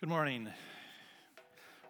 [0.00, 0.48] Good morning.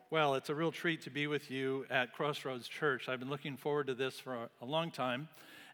[0.09, 3.07] Well, it's a real treat to be with you at Crossroads Church.
[3.07, 5.29] I've been looking forward to this for a long time,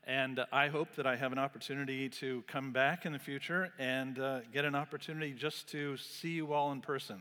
[0.04, 4.19] and I hope that I have an opportunity to come back in the future and
[4.19, 7.21] uh, get an opportunity just to see you all in person.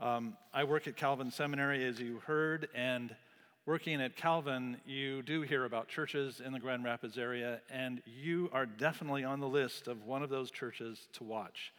[0.00, 3.14] Um, I work at Calvin Seminary, as you heard, and
[3.66, 8.50] working at Calvin, you do hear about churches in the Grand Rapids area, and you
[8.52, 11.72] are definitely on the list of one of those churches to watch.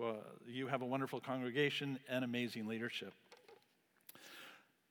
[0.00, 0.16] Well,
[0.48, 3.12] you have a wonderful congregation and amazing leadership.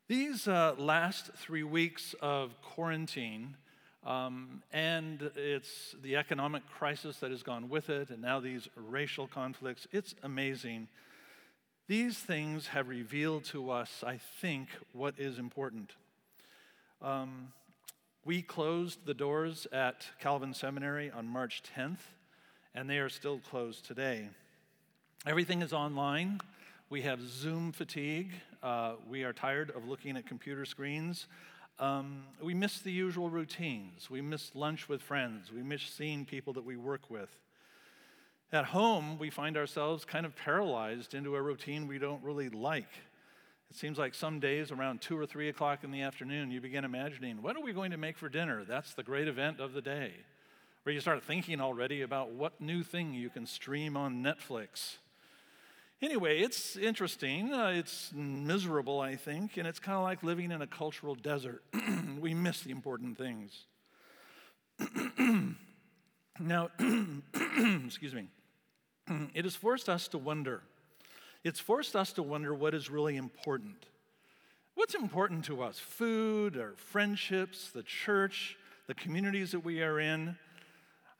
[0.08, 3.58] These uh, last three weeks of quarantine,
[4.05, 9.26] um, and it's the economic crisis that has gone with it, and now these racial
[9.26, 10.88] conflicts, it's amazing.
[11.88, 15.94] These things have revealed to us, I think, what is important.
[17.02, 17.52] Um,
[18.26, 22.13] we closed the doors at Calvin Seminary on March 10th,
[22.76, 24.30] and they are still closed today.
[25.26, 26.40] Everything is online.
[26.90, 28.32] We have Zoom fatigue.
[28.64, 31.27] Uh, we are tired of looking at computer screens.
[31.77, 34.10] Um, we miss the usual routines.
[34.10, 35.52] We miss lunch with friends.
[35.52, 37.38] We miss seeing people that we work with.
[38.54, 42.90] At home, we find ourselves kind of paralyzed into a routine we don't really like.
[43.70, 46.86] It seems like some days around 2 or 3 o'clock in the afternoon, you begin
[46.86, 48.63] imagining, what are we going to make for dinner?
[48.63, 50.13] That's the great event of the day.
[50.86, 54.96] Or you start thinking already about what new thing you can stream on Netflix.
[56.02, 57.54] Anyway, it's interesting.
[57.54, 61.62] Uh, it's miserable, I think, and it's kind of like living in a cultural desert.
[62.22, 63.66] we miss the important things.
[66.40, 66.70] now,
[67.86, 68.28] excuse me,
[69.34, 70.62] it has forced us to wonder.
[71.44, 73.86] It's forced us to wonder what is really important.
[74.75, 75.80] What's important to us?
[75.80, 80.38] Food, our friendships, the church, the communities that we are in.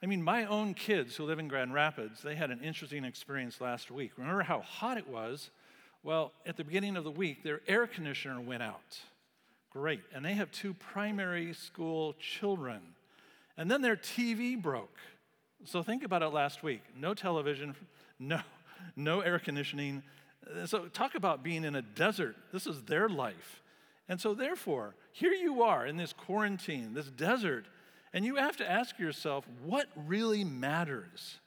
[0.02, 3.59] I mean, my own kids who live in Grand Rapids, they had an interesting experience
[3.59, 4.11] last week.
[4.17, 5.50] Remember how hot it was?
[6.03, 9.00] Well, at the beginning of the week, their air conditioner went out.
[9.72, 10.02] Great.
[10.14, 12.80] And they have two primary school children.
[13.58, 14.98] And then their TV broke.
[15.65, 16.82] So think about it last week.
[16.95, 17.76] No television,
[18.20, 18.39] no,
[18.95, 20.02] no air conditioning.
[20.65, 22.38] So talk about being in a desert.
[22.54, 23.61] This is their life.
[24.08, 27.65] And so, therefore, here you are in this quarantine, this desert,
[28.14, 31.37] and you have to ask yourself, what really matters?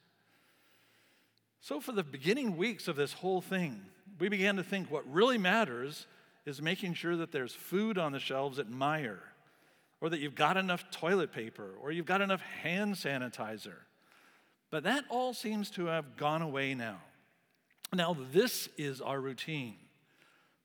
[1.61, 3.81] So, for the beginning weeks of this whole thing,
[4.19, 6.07] we began to think what really matters
[6.45, 9.19] is making sure that there's food on the shelves at Meijer,
[10.01, 13.75] or that you've got enough toilet paper, or you've got enough hand sanitizer.
[14.71, 16.97] But that all seems to have gone away now.
[17.93, 19.75] Now, this is our routine.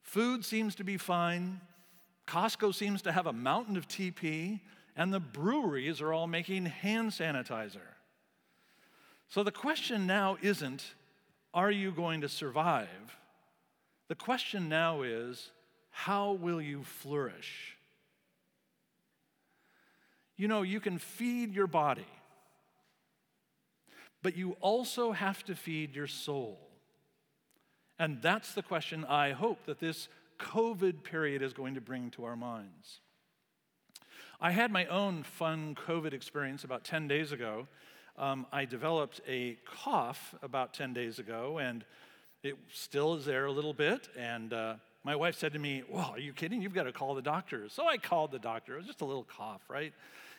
[0.02, 1.60] Food seems to be fine.
[2.26, 4.60] Costco seems to have a mountain of TP
[4.98, 7.94] and the breweries are all making hand sanitizer.
[9.28, 10.84] So the question now isn't,
[11.54, 13.16] are you going to survive?
[14.08, 15.52] The question now is,
[15.90, 17.76] how will you flourish?
[20.36, 22.06] You know, you can feed your body,
[24.22, 26.58] but you also have to feed your soul.
[28.00, 30.08] And that's the question I hope that this
[30.40, 33.00] COVID period is going to bring to our minds.
[34.40, 37.66] I had my own fun COVID experience about 10 days ago.
[38.16, 41.84] Um, I developed a cough about 10 days ago, and
[42.44, 44.08] it still is there a little bit.
[44.16, 46.62] And uh, my wife said to me, Well, are you kidding?
[46.62, 47.68] You've got to call the doctor.
[47.68, 48.74] So I called the doctor.
[48.74, 49.92] It was just a little cough, right?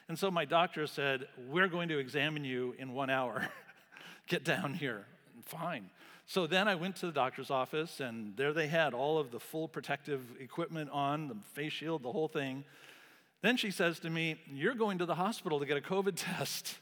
[0.07, 3.49] And so my doctor said, We're going to examine you in one hour.
[4.27, 5.07] Get down here.
[5.43, 5.89] Fine.
[6.25, 9.41] So then I went to the doctor's office, and there they had all of the
[9.41, 12.63] full protective equipment on, the face shield, the whole thing.
[13.41, 16.77] Then she says to me, You're going to the hospital to get a COVID test.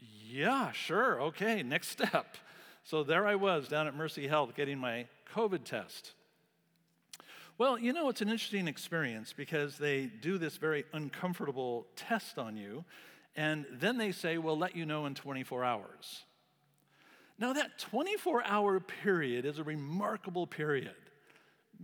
[0.00, 2.36] yeah, sure, okay, next step.
[2.84, 6.12] So there I was down at Mercy Health getting my COVID test.
[7.58, 12.56] Well, you know, it's an interesting experience because they do this very uncomfortable test on
[12.56, 12.84] you,
[13.36, 16.24] and then they say, We'll let you know in 24 hours.
[17.38, 20.94] Now, that 24 hour period is a remarkable period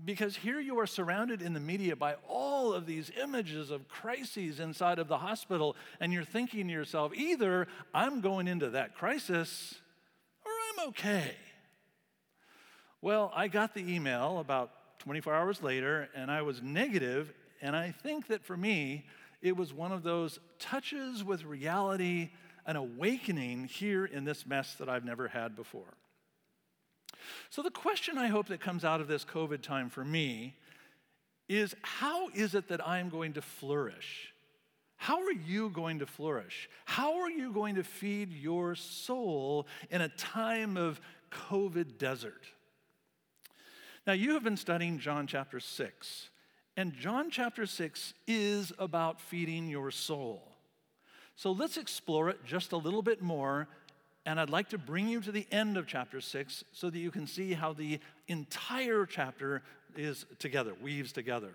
[0.02, 4.58] because here you are surrounded in the media by all of these images of crises
[4.58, 9.76] inside of the hospital, and you're thinking to yourself, either I'm going into that crisis
[10.44, 11.36] or I'm okay.
[13.00, 14.70] Well, I got the email about
[15.00, 19.04] 24 hours later, and I was negative, and I think that for me,
[19.42, 22.30] it was one of those touches with reality,
[22.66, 25.94] an awakening here in this mess that I've never had before.
[27.50, 30.56] So, the question I hope that comes out of this COVID time for me
[31.48, 34.32] is how is it that I am going to flourish?
[34.96, 36.68] How are you going to flourish?
[36.86, 41.00] How are you going to feed your soul in a time of
[41.30, 42.46] COVID desert?
[44.06, 46.28] Now, you have been studying John chapter 6,
[46.76, 50.54] and John chapter 6 is about feeding your soul.
[51.36, 53.68] So let's explore it just a little bit more,
[54.26, 57.10] and I'd like to bring you to the end of chapter 6 so that you
[57.10, 59.62] can see how the entire chapter
[59.96, 61.52] is together, weaves together.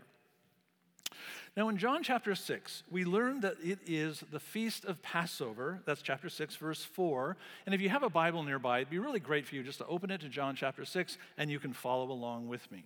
[1.58, 5.82] Now, in John chapter 6, we learn that it is the feast of Passover.
[5.86, 7.36] That's chapter 6, verse 4.
[7.66, 9.88] And if you have a Bible nearby, it'd be really great for you just to
[9.88, 12.86] open it to John chapter 6 and you can follow along with me.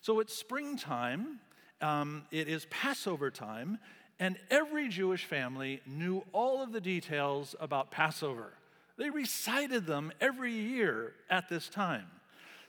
[0.00, 1.40] So it's springtime,
[1.80, 3.78] um, it is Passover time,
[4.18, 8.52] and every Jewish family knew all of the details about Passover.
[8.98, 12.06] They recited them every year at this time.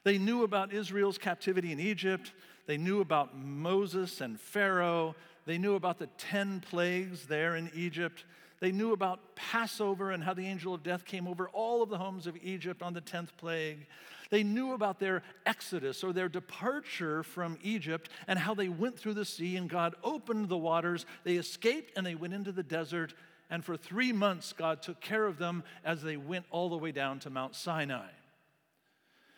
[0.03, 2.33] They knew about Israel's captivity in Egypt.
[2.65, 5.15] They knew about Moses and Pharaoh.
[5.45, 8.25] They knew about the 10 plagues there in Egypt.
[8.59, 11.97] They knew about Passover and how the angel of death came over all of the
[11.97, 13.85] homes of Egypt on the 10th plague.
[14.29, 19.13] They knew about their exodus or their departure from Egypt and how they went through
[19.13, 21.05] the sea and God opened the waters.
[21.23, 23.13] They escaped and they went into the desert.
[23.49, 26.91] And for three months, God took care of them as they went all the way
[26.91, 28.09] down to Mount Sinai.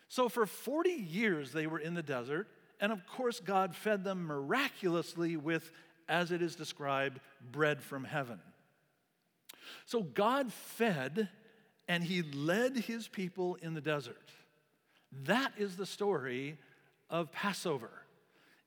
[0.08, 2.48] So for 40 years, they were in the desert.
[2.80, 5.70] And of course, God fed them miraculously with,
[6.08, 7.20] as it is described,
[7.52, 8.40] bread from heaven.
[9.86, 11.28] So God fed
[11.86, 14.30] and he led his people in the desert.
[15.24, 16.58] That is the story
[17.08, 17.90] of Passover.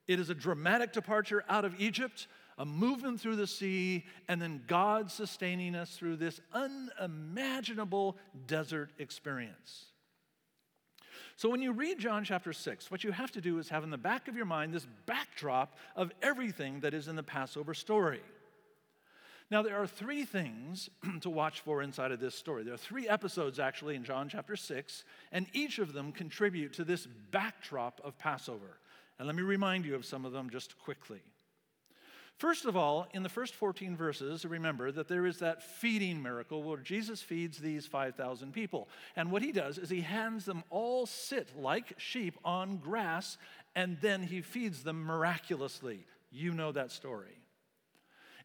[0.07, 4.61] It is a dramatic departure out of Egypt, a movement through the sea, and then
[4.67, 8.17] God sustaining us through this unimaginable
[8.47, 9.85] desert experience.
[11.35, 13.89] So when you read John chapter 6, what you have to do is have in
[13.89, 18.21] the back of your mind this backdrop of everything that is in the Passover story.
[19.49, 20.89] Now, there are three things
[21.21, 22.63] to watch for inside of this story.
[22.63, 26.83] There are three episodes actually in John chapter 6, and each of them contribute to
[26.83, 28.79] this backdrop of Passover.
[29.19, 31.21] And let me remind you of some of them just quickly.
[32.37, 36.63] First of all, in the first 14 verses, remember that there is that feeding miracle
[36.63, 38.89] where Jesus feeds these 5,000 people.
[39.15, 43.37] And what he does is he hands them all sit like sheep on grass,
[43.75, 46.05] and then he feeds them miraculously.
[46.31, 47.37] You know that story.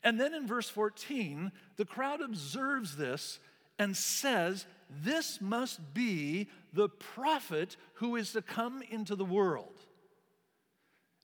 [0.04, 3.40] And then in verse 14, the crowd observes this
[3.78, 4.66] and says,
[5.02, 9.74] This must be the prophet who is to come into the world.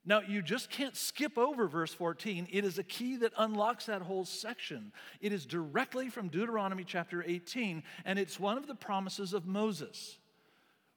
[0.06, 2.48] Now, you just can't skip over verse 14.
[2.52, 4.92] It is a key that unlocks that whole section.
[5.20, 10.18] It is directly from Deuteronomy chapter 18, and it's one of the promises of Moses.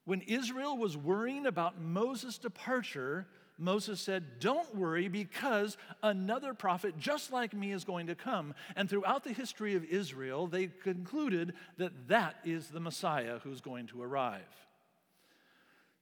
[0.03, 3.27] When Israel was worrying about Moses' departure,
[3.57, 8.53] Moses said, Don't worry because another prophet just like me is going to come.
[8.75, 13.87] And throughout the history of Israel, they concluded that that is the Messiah who's going
[13.87, 14.67] to arrive.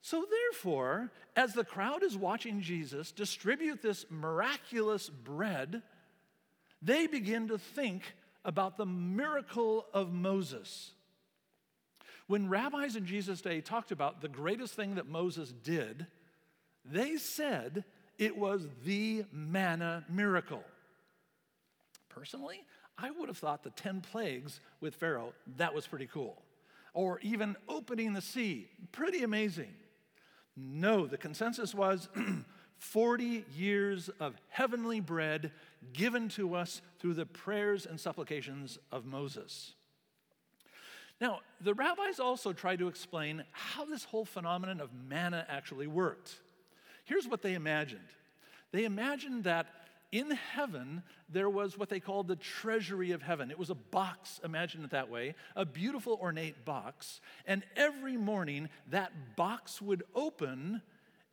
[0.06, 5.82] So, therefore, as the crowd is watching Jesus distribute this miraculous bread,
[6.80, 8.04] they begin to think
[8.44, 10.92] about the miracle of Moses.
[12.28, 16.06] When rabbis in Jesus' day talked about the greatest thing that Moses did,
[16.86, 17.84] they said
[18.20, 20.64] it was the manna miracle.
[22.10, 22.64] Personally,
[22.96, 26.44] I would have thought the 10 plagues with Pharaoh, that was pretty cool.
[26.94, 29.74] Or even opening the sea, pretty amazing.
[30.58, 32.08] No, the consensus was
[32.78, 35.52] 40 years of heavenly bread
[35.94, 39.74] given to us through the prayers and supplications of Moses.
[41.22, 46.40] Now, the rabbis also tried to explain how this whole phenomenon of manna actually worked.
[47.06, 48.08] Here's what they imagined
[48.72, 49.68] they imagined that
[50.12, 53.52] in heaven, there was what they called the treasury of heaven.
[53.52, 57.22] It was a box, imagine it that way, a beautiful ornate box.
[57.46, 60.82] And every morning, that box would open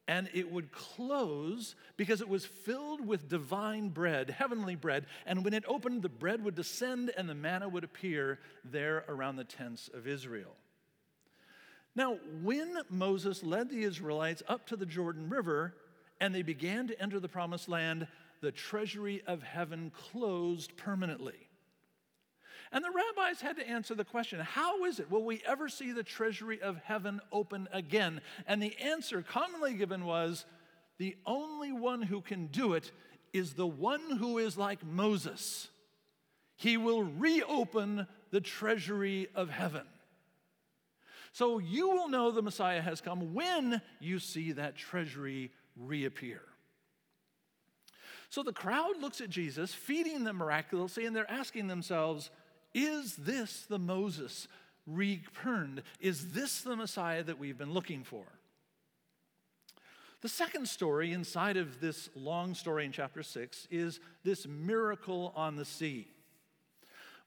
[0.09, 5.07] and it would close because it was filled with divine bread, heavenly bread.
[5.26, 9.37] And when it opened, the bread would descend and the manna would appear there around
[9.37, 10.57] the tents of Israel.
[11.95, 15.75] Now, when Moses led the Israelites up to the Jordan River
[16.21, 18.07] and they began to enter the promised land,
[18.43, 21.49] the treasury of heaven closed permanently.
[22.73, 25.11] And the rabbis had to answer the question how is it?
[25.11, 28.21] Will we ever see the treasury of heaven open again?
[28.47, 30.45] And the answer commonly given was
[30.99, 32.91] the only one who can do it
[33.33, 35.69] is the one who is like Moses.
[36.57, 39.87] He will reopen the treasury of heaven.
[41.33, 46.43] So you will know the Messiah has come when you see that treasury reappear.
[48.33, 52.31] So the crowd looks at Jesus feeding them miraculously, and they're asking themselves,
[52.73, 54.49] Is this the Moses
[54.87, 55.83] returned?
[56.01, 58.25] Is this the Messiah that we've been looking for?
[60.23, 65.57] The second story inside of this long story in chapter 6 is this miracle on
[65.57, 66.09] the sea.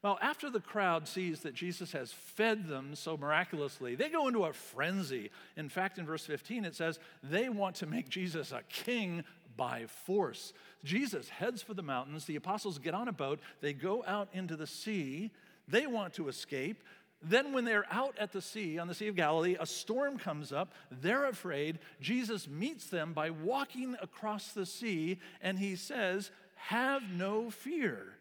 [0.02, 4.44] Well, after the crowd sees that Jesus has fed them so miraculously, they go into
[4.44, 5.30] a frenzy.
[5.56, 9.24] In fact, in verse 15, it says they want to make Jesus a king
[9.56, 10.52] by force.
[10.84, 12.24] Jesus heads for the mountains.
[12.24, 13.40] The apostles get on a boat.
[13.60, 15.30] They go out into the sea.
[15.68, 16.82] They want to escape.
[17.22, 20.52] Then, when they're out at the sea, on the Sea of Galilee, a storm comes
[20.52, 20.74] up.
[20.90, 21.78] They're afraid.
[22.00, 28.12] Jesus meets them by walking across the sea, and he says, Have no fear.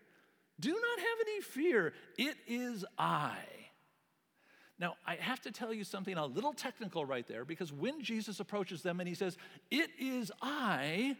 [0.59, 1.93] Do not have any fear.
[2.17, 3.35] It is I.
[4.77, 8.39] Now, I have to tell you something a little technical right there because when Jesus
[8.39, 9.37] approaches them and he says,
[9.71, 11.15] It is I,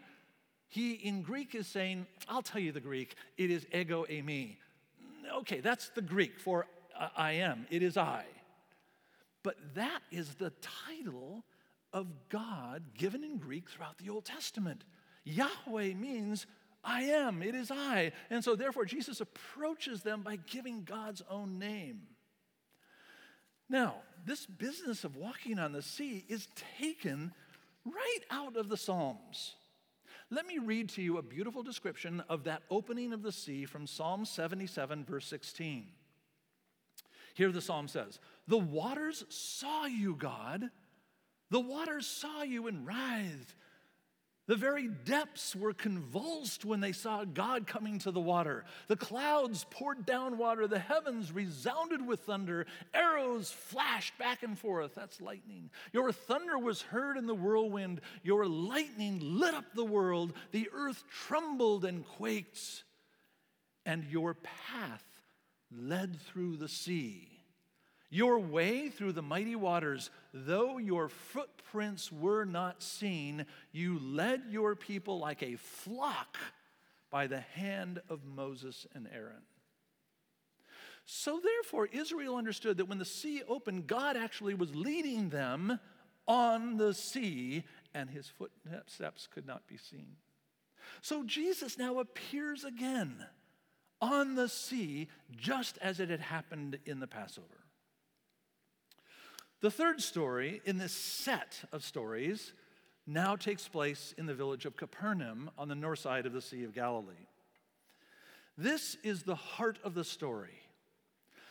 [0.68, 4.56] he in Greek is saying, I'll tell you the Greek, it is ego eimi.
[5.38, 6.66] Okay, that's the Greek for
[6.98, 8.24] uh, I am, it is I.
[9.42, 10.52] But that is the
[10.86, 11.44] title
[11.92, 14.84] of God given in Greek throughout the Old Testament.
[15.24, 16.46] Yahweh means
[16.84, 18.12] I am, it is I.
[18.28, 22.02] And so, therefore, Jesus approaches them by giving God's own name.
[23.68, 27.32] Now, this business of walking on the sea is taken
[27.84, 29.54] right out of the Psalms.
[30.30, 33.86] Let me read to you a beautiful description of that opening of the sea from
[33.86, 35.86] Psalm 77, verse 16.
[37.34, 38.18] Here the psalm says,
[38.48, 40.70] The waters saw you, God.
[41.50, 43.54] The waters saw you and writhed.
[44.46, 48.64] The very depths were convulsed when they saw God coming to the water.
[48.86, 50.68] The clouds poured down water.
[50.68, 52.66] The heavens resounded with thunder.
[52.94, 54.94] Arrows flashed back and forth.
[54.94, 55.70] That's lightning.
[55.92, 58.00] Your thunder was heard in the whirlwind.
[58.22, 60.32] Your lightning lit up the world.
[60.52, 62.84] The earth trembled and quaked.
[63.84, 65.04] And your path
[65.72, 67.35] led through the sea.
[68.08, 74.76] Your way through the mighty waters, though your footprints were not seen, you led your
[74.76, 76.36] people like a flock
[77.10, 79.42] by the hand of Moses and Aaron.
[81.04, 85.78] So, therefore, Israel understood that when the sea opened, God actually was leading them
[86.26, 90.16] on the sea, and his footsteps could not be seen.
[91.02, 93.24] So, Jesus now appears again
[94.00, 97.65] on the sea, just as it had happened in the Passover.
[99.66, 102.52] The third story in this set of stories
[103.04, 106.62] now takes place in the village of Capernaum on the north side of the Sea
[106.62, 107.26] of Galilee.
[108.56, 110.60] This is the heart of the story.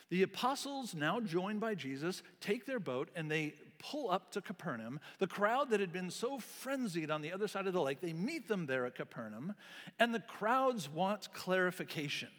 [0.10, 5.02] The apostles, now joined by Jesus, take their boat and they pull up to Capernaum.
[5.20, 8.14] The crowd that had been so frenzied on the other side of the lake, they
[8.14, 9.56] meet them there at Capernaum,
[10.00, 12.30] and the crowds want clarification.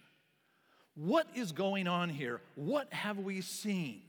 [0.94, 2.40] What is going on here?
[2.54, 4.00] What have we seen?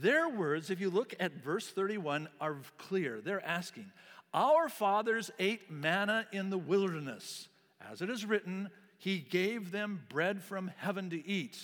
[0.00, 3.20] Their words, if you look at verse 31, are clear.
[3.20, 3.90] They're asking,
[4.34, 7.48] Our fathers ate manna in the wilderness.
[7.80, 11.58] As it is written, He gave them bread from heaven to eat.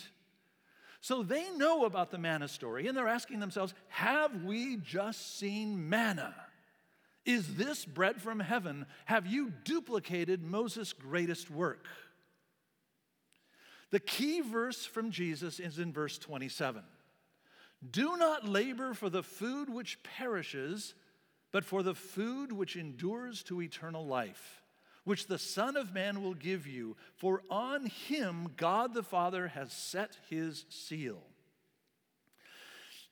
[1.01, 5.89] So they know about the manna story, and they're asking themselves, Have we just seen
[5.89, 6.33] manna?
[7.25, 8.85] Is this bread from heaven?
[9.05, 11.87] Have you duplicated Moses' greatest work?
[13.91, 16.83] The key verse from Jesus is in verse 27.
[17.91, 20.93] Do not labor for the food which perishes,
[21.51, 24.63] but for the food which endures to eternal life,
[25.03, 29.71] which the Son of Man will give you, for on him God the Father has
[29.71, 31.21] set his seal.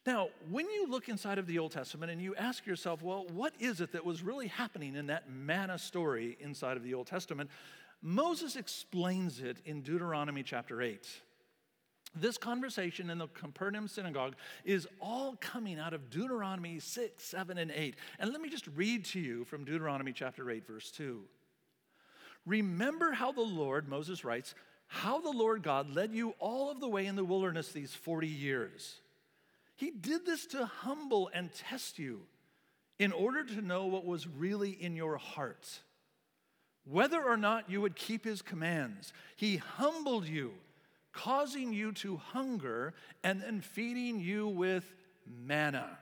[0.06, 3.54] Now, when you look inside of the Old Testament and you ask yourself, well, what
[3.60, 7.52] is it that was really happening in that manna story inside of the Old Testament?
[8.02, 11.08] Moses explains it in Deuteronomy chapter 8.
[12.14, 17.72] This conversation in the Capernaum synagogue is all coming out of Deuteronomy 6, 7, and
[17.72, 17.96] 8.
[18.20, 21.22] And let me just read to you from Deuteronomy chapter 8, verse 2.
[22.46, 24.56] Remember how the Lord, Moses writes,
[24.88, 28.28] how the Lord God led you all of the way in the wilderness these 40
[28.28, 29.00] years.
[29.78, 32.24] He did this to humble and test you
[33.00, 35.80] in order to know what was really in your heart,
[36.84, 39.14] whether or not you would keep his commands.
[39.38, 40.52] He humbled you
[41.14, 44.86] causing you to hunger, and then feeding you with
[45.26, 45.98] manna,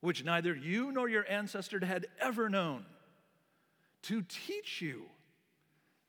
[0.00, 2.84] which neither you nor your ancestor had ever known,
[4.02, 5.02] to teach you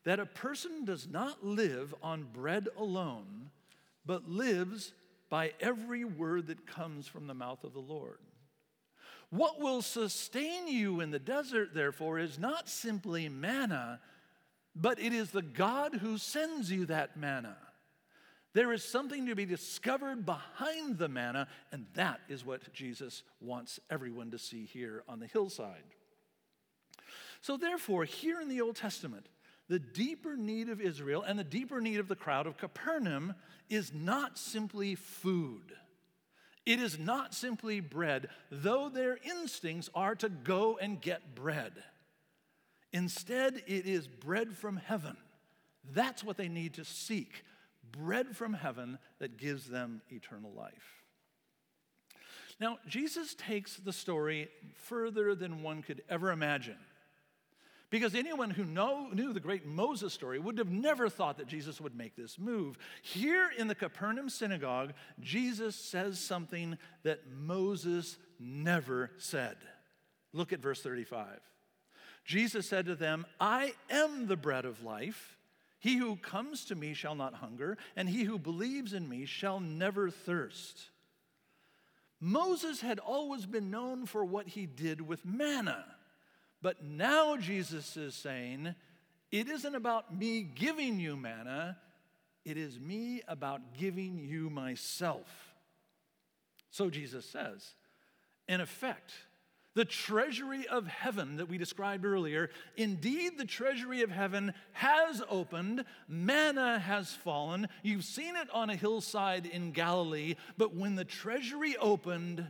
[0.03, 3.51] that a person does not live on bread alone,
[4.05, 4.93] but lives
[5.29, 8.17] by every word that comes from the mouth of the Lord.
[9.29, 13.99] What will sustain you in the desert, therefore, is not simply manna,
[14.75, 17.55] but it is the God who sends you that manna.
[18.53, 23.79] There is something to be discovered behind the manna, and that is what Jesus wants
[23.89, 25.83] everyone to see here on the hillside.
[27.39, 29.27] So, therefore, here in the Old Testament,
[29.69, 33.35] the deeper need of Israel and the deeper need of the crowd of Capernaum
[33.69, 35.71] is not simply food.
[36.65, 41.71] It is not simply bread, though their instincts are to go and get bread.
[42.91, 45.15] Instead, it is bread from heaven.
[45.93, 47.43] That's what they need to seek
[47.91, 51.03] bread from heaven that gives them eternal life.
[52.59, 56.77] Now, Jesus takes the story further than one could ever imagine.
[57.89, 61.81] Because anyone who know, knew the great Moses story would have never thought that Jesus
[61.81, 62.77] would make this move.
[63.01, 69.57] Here in the Capernaum synagogue, Jesus says something that Moses never said.
[70.31, 71.41] Look at verse 35.
[72.23, 75.37] Jesus said to them, I am the bread of life.
[75.81, 79.59] He who comes to me shall not hunger, and he who believes in me shall
[79.59, 80.91] never thirst.
[82.19, 85.83] Moses had always been known for what he did with manna.
[86.61, 88.75] But now Jesus is saying,
[89.31, 91.79] it isn't about me giving you manna,
[92.45, 95.27] it is me about giving you myself.
[96.69, 97.73] So Jesus says,
[98.47, 99.13] in effect,
[99.73, 105.85] the treasury of heaven that we described earlier, indeed, the treasury of heaven has opened,
[106.07, 107.67] manna has fallen.
[107.81, 112.45] You've seen it on a hillside in Galilee, but when the treasury opened,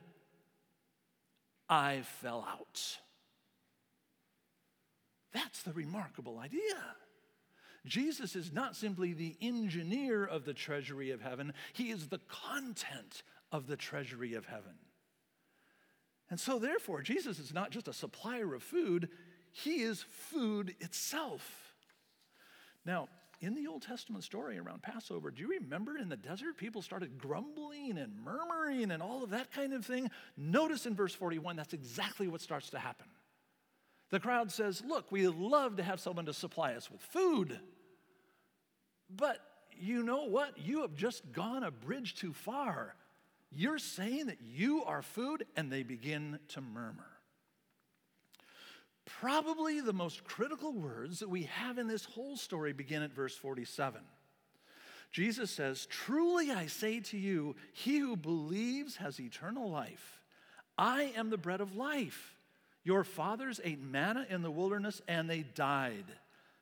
[1.70, 3.00] I fell out.
[5.32, 6.60] That's the remarkable idea.
[7.86, 13.24] Jesus is not simply the engineer of the treasury of heaven, he is the content
[13.52, 14.76] of the treasury of heaven.
[16.32, 19.10] And so, therefore, Jesus is not just a supplier of food,
[19.52, 21.76] he is food itself.
[22.86, 23.10] Now,
[23.42, 27.18] in the Old Testament story around Passover, do you remember in the desert people started
[27.18, 30.10] grumbling and murmuring and all of that kind of thing?
[30.38, 33.08] Notice in verse 41, that's exactly what starts to happen.
[34.10, 37.60] The crowd says, Look, we'd love to have someone to supply us with food.
[39.10, 39.40] But
[39.78, 40.58] you know what?
[40.58, 42.96] You have just gone a bridge too far.
[43.52, 47.08] You're saying that you are food, and they begin to murmur.
[49.06, 53.36] Probably the most critical words that we have in this whole story begin at verse
[53.36, 54.02] 47.
[55.12, 60.22] Jesus says, Truly I say to you, he who believes has eternal life.
[60.78, 62.36] I am the bread of life.
[62.84, 66.06] Your fathers ate manna in the wilderness and they died.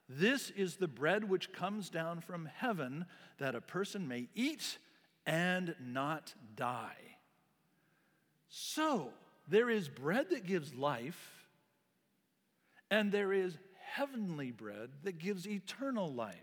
[0.10, 3.06] This is the bread which comes down from heaven
[3.38, 4.80] that a person may eat
[5.30, 6.98] and not die.
[8.50, 9.10] So,
[9.48, 11.46] there is bread that gives life,
[12.90, 13.56] and there is
[13.94, 16.36] heavenly bread that gives eternal life.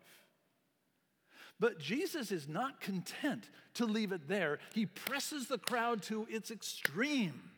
[1.59, 4.61] But Jesus is not content to leave it there.
[4.73, 7.51] He presses the crowd to its extreme.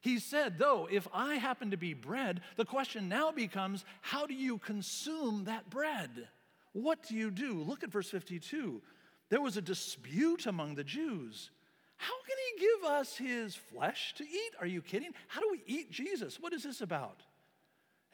[0.00, 4.34] He said, though, if I happen to be bread, the question now becomes how do
[4.34, 6.28] you consume that bread?
[6.72, 7.54] What do you do?
[7.62, 8.82] Look at verse 52.
[9.30, 11.50] There was a dispute among the Jews.
[11.96, 14.52] How can he give us his flesh to eat?
[14.60, 15.10] Are you kidding?
[15.26, 16.38] How do we eat Jesus?
[16.40, 17.22] What is this about?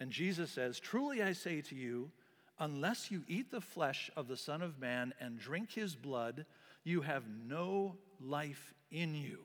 [0.00, 2.11] And Jesus says, Truly I say to you,
[2.59, 6.46] unless you eat the flesh of the Son of Man and drink his blood,
[6.83, 9.38] you have no life in you.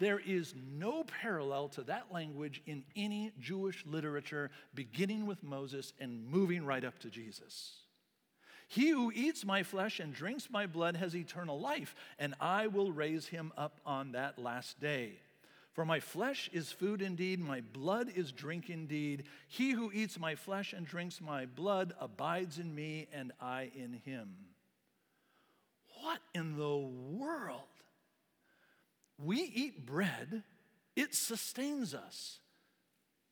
[0.00, 6.26] There is no parallel to that language in any Jewish literature, beginning with Moses and
[6.26, 7.74] moving right up to Jesus.
[8.70, 12.92] He who eats my flesh and drinks my blood has eternal life, and I will
[12.92, 15.14] raise him up on that last day.
[15.72, 19.24] For my flesh is food indeed, my blood is drink indeed.
[19.48, 23.92] He who eats my flesh and drinks my blood abides in me, and I in
[24.04, 24.36] him.
[26.00, 27.64] What in the world?
[29.18, 30.44] We eat bread,
[30.94, 32.38] it sustains us.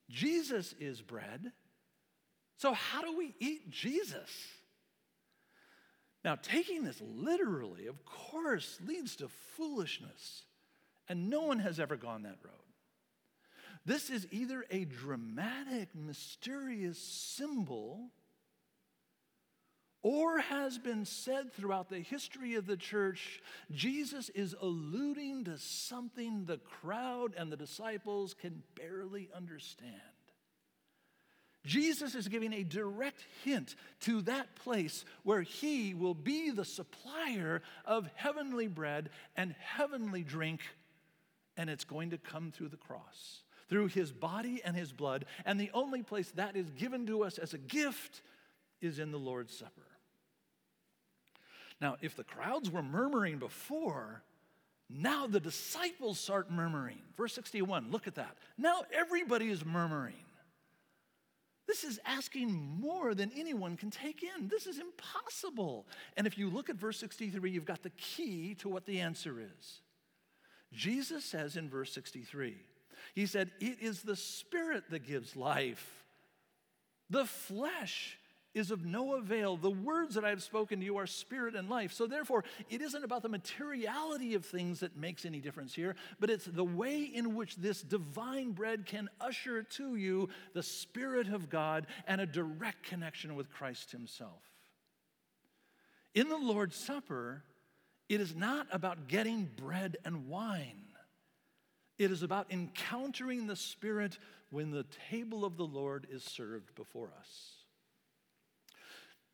[0.09, 1.53] Jesus is bread.
[2.57, 4.29] So, how do we eat Jesus?
[6.29, 10.43] Now, taking this literally, of course, leads to foolishness,
[11.07, 12.53] and no one has ever gone that road.
[13.83, 18.11] This is either a dramatic, mysterious symbol
[20.03, 26.45] or has been said throughout the history of the church, Jesus is alluding to something
[26.45, 30.18] the crowd and the disciples can barely understand.
[31.65, 37.61] Jesus is giving a direct hint to that place where he will be the supplier
[37.85, 40.61] of heavenly bread and heavenly drink,
[41.57, 45.25] and it's going to come through the cross, through his body and his blood.
[45.45, 48.21] And the only place that is given to us as a gift
[48.81, 49.81] is in the Lord's Supper.
[51.81, 54.23] Now, if the crowds were murmuring before,
[54.89, 56.99] now the disciples start murmuring.
[57.15, 58.37] Verse 61, look at that.
[58.57, 60.15] Now everybody is murmuring.
[61.69, 64.47] This is asking more than anyone can take in.
[64.47, 65.85] This is impossible.
[66.17, 69.39] And if you look at verse 63, you've got the key to what the answer
[69.39, 69.81] is.
[70.73, 72.55] Jesus says in verse 63,
[73.13, 76.03] He said, It is the Spirit that gives life.
[77.11, 78.17] The flesh
[78.53, 79.57] is of no avail.
[79.57, 81.93] The words that I have spoken to you are spirit and life.
[81.93, 86.29] So, therefore, it isn't about the materiality of things that makes any difference here, but
[86.29, 91.49] it's the way in which this divine bread can usher to you the Spirit of
[91.49, 94.41] God and a direct connection with Christ Himself.
[96.15, 97.43] In the Lord's Supper,
[98.07, 100.85] it is not about getting bread and wine.
[101.99, 104.17] It is about encountering the Spirit
[104.49, 107.58] when the table of the Lord is served before us.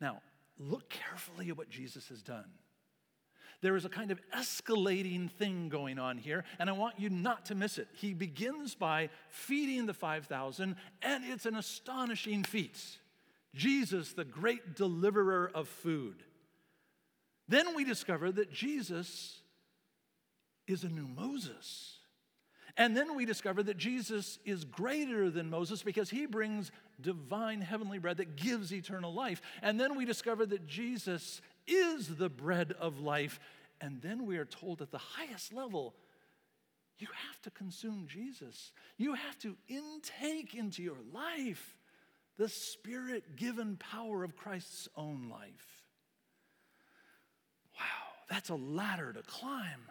[0.00, 0.20] Now,
[0.58, 2.50] look carefully at what Jesus has done.
[3.62, 7.46] There is a kind of escalating thing going on here, and I want you not
[7.46, 7.88] to miss it.
[7.94, 12.78] He begins by feeding the 5,000, and it's an astonishing feat.
[13.54, 16.22] Jesus, the great deliverer of food.
[17.48, 19.40] Then we discover that Jesus
[20.66, 21.95] is a new Moses.
[22.76, 27.98] And then we discover that Jesus is greater than Moses because he brings divine heavenly
[27.98, 29.40] bread that gives eternal life.
[29.62, 33.40] And then we discover that Jesus is the bread of life.
[33.80, 35.94] And then we are told at the highest level,
[36.98, 38.72] you have to consume Jesus.
[38.96, 41.76] You have to intake into your life
[42.38, 45.84] the spirit given power of Christ's own life.
[47.78, 49.90] Wow, that's a ladder to climb.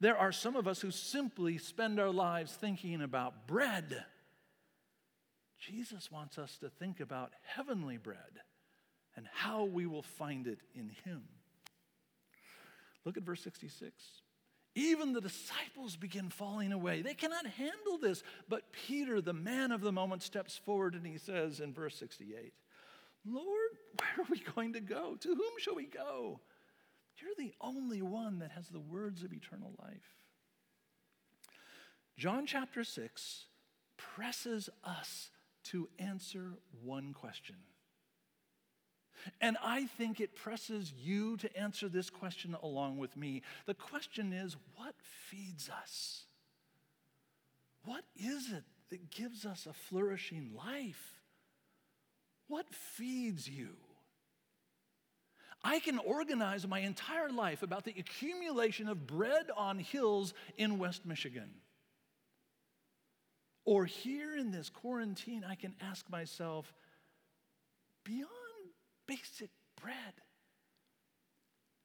[0.00, 4.04] There are some of us who simply spend our lives thinking about bread.
[5.58, 8.40] Jesus wants us to think about heavenly bread
[9.16, 11.24] and how we will find it in Him.
[13.04, 13.92] Look at verse 66.
[14.74, 17.02] Even the disciples begin falling away.
[17.02, 18.22] They cannot handle this.
[18.48, 22.52] But Peter, the man of the moment, steps forward and he says in verse 68
[23.26, 25.16] Lord, where are we going to go?
[25.16, 26.40] To whom shall we go?
[27.20, 30.14] You're the only one that has the words of eternal life.
[32.16, 33.44] John chapter 6
[33.96, 35.30] presses us
[35.64, 37.56] to answer one question.
[39.40, 43.42] And I think it presses you to answer this question along with me.
[43.66, 44.94] The question is what
[45.28, 46.24] feeds us?
[47.84, 51.22] What is it that gives us a flourishing life?
[52.46, 53.76] What feeds you?
[55.62, 61.04] I can organize my entire life about the accumulation of bread on hills in West
[61.04, 61.50] Michigan.
[63.64, 66.72] Or here in this quarantine, I can ask myself,
[68.04, 68.30] beyond
[69.06, 70.14] basic bread,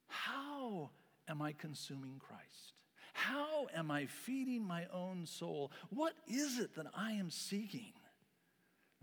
[0.07, 0.91] how
[1.27, 2.73] am I consuming Christ?
[3.13, 5.71] How am I feeding my own soul?
[5.89, 7.93] What is it that I am seeking?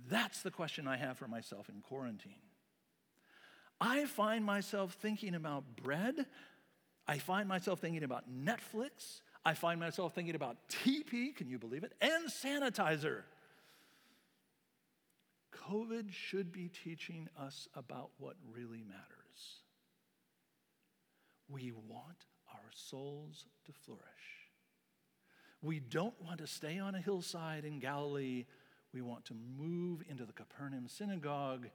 [0.08, 2.49] That's the question I have for myself in quarantine.
[3.80, 6.26] I find myself thinking about bread.
[7.08, 9.22] I find myself thinking about Netflix.
[9.44, 11.94] I find myself thinking about TP, can you believe it?
[12.00, 13.22] And sanitizer.
[15.70, 19.60] COVID should be teaching us about what really matters.
[21.48, 24.02] We want our souls to flourish.
[25.62, 28.46] We don't want to stay on a hillside in Galilee.
[28.92, 31.68] We want to move into the Capernaum synagogue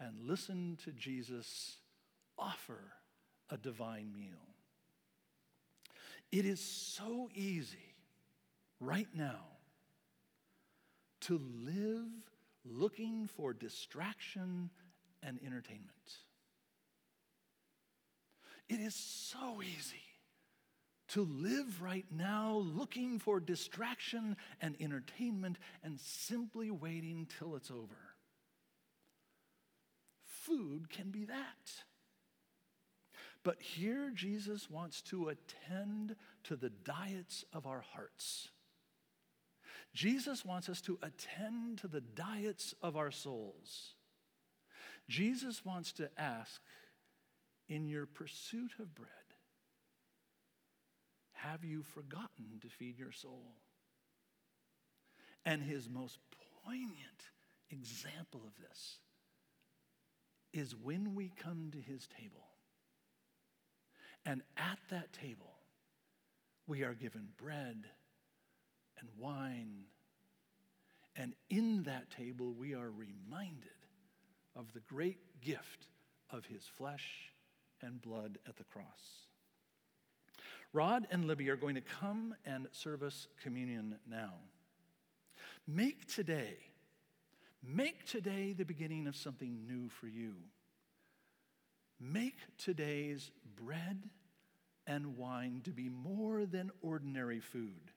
[0.00, 1.76] and listen to Jesus
[2.38, 2.92] offer
[3.50, 4.48] a divine meal.
[6.30, 7.94] It is so easy
[8.80, 9.40] right now
[11.22, 12.08] to live
[12.64, 14.70] looking for distraction
[15.22, 15.88] and entertainment.
[18.68, 20.02] It is so easy
[21.08, 28.07] to live right now looking for distraction and entertainment and simply waiting till it's over
[30.78, 31.82] food can be that.
[33.44, 38.48] But here Jesus wants to attend to the diets of our hearts.
[39.94, 43.94] Jesus wants us to attend to the diets of our souls.
[45.08, 46.60] Jesus wants to ask,
[47.68, 49.08] in your pursuit of bread,
[51.32, 53.54] have you forgotten to feed your soul?
[55.44, 56.18] And his most
[56.64, 57.30] poignant
[57.70, 58.98] example of this
[60.52, 62.46] is when we come to his table.
[64.24, 65.54] And at that table,
[66.66, 67.84] we are given bread
[68.98, 69.84] and wine.
[71.16, 73.68] And in that table, we are reminded
[74.54, 75.86] of the great gift
[76.30, 77.32] of his flesh
[77.80, 79.26] and blood at the cross.
[80.72, 84.34] Rod and Libby are going to come and serve us communion now.
[85.66, 86.58] Make today
[87.62, 90.34] Make today the beginning of something new for you.
[92.00, 94.08] Make today's bread
[94.86, 97.92] and wine to be more than ordinary food.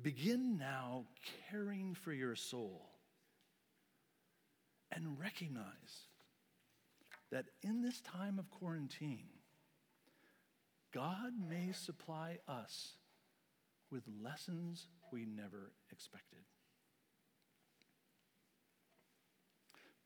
[0.00, 1.04] Begin now
[1.50, 2.90] caring for your soul
[4.92, 6.08] and recognize
[7.30, 9.28] that in this time of quarantine,
[10.92, 12.94] God may supply us
[13.90, 16.40] with lessons we never expected.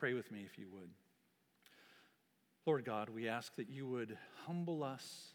[0.04, 0.90] Pray with me if you would.
[2.66, 5.28] Lord God, we ask that you would humble us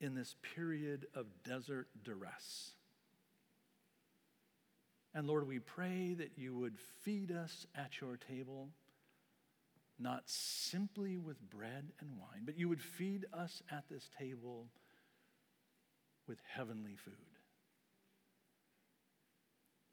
[0.00, 2.70] in this period of desert duress.
[5.12, 8.68] And Lord, we pray that you would feed us at your table,
[9.98, 14.68] not simply with bread and wine, but you would feed us at this table
[16.28, 17.14] with heavenly food.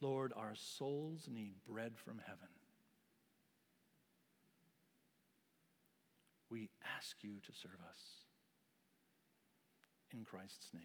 [0.02, 2.57] Lord, our souls need bread from heaven.
[6.50, 8.02] We ask you to serve us.
[10.14, 10.84] In Christ's name,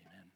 [0.00, 0.30] amen.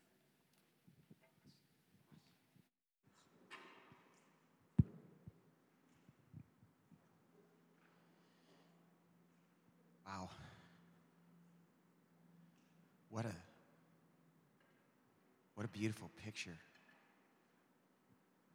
[10.06, 10.30] Wow.
[13.10, 13.34] What a
[15.54, 16.56] what a beautiful picture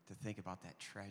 [0.08, 0.93] to think about that treasure